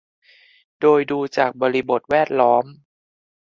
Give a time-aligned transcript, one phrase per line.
[0.81, 2.65] โดยดูจากบริบทแวดล้อม